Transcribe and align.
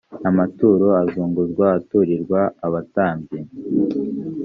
amaturo 0.29 0.87
azunguzwa 1.03 1.65
aturirwa 1.77 2.41
abatambyi. 2.65 3.39